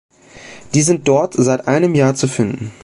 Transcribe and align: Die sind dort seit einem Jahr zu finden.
Die 0.73 0.81
sind 0.81 1.07
dort 1.07 1.35
seit 1.35 1.67
einem 1.67 1.93
Jahr 1.93 2.15
zu 2.15 2.27
finden. 2.27 2.71